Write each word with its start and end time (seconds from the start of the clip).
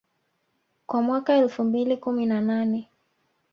kwa 0.85 1.01
mwaka 1.01 1.33
elfu 1.37 1.63
mbili 1.63 1.97
kumi 1.97 2.25
na 2.25 2.41
nane 2.41 2.89